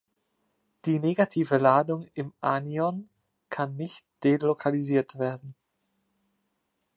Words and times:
Die 0.87 0.97
negative 0.97 1.59
Ladung 1.59 2.07
im 2.15 2.33
Anion 2.41 3.07
kann 3.51 3.75
nicht 3.75 4.03
delokalisiert 4.23 5.19
werden. 5.19 5.53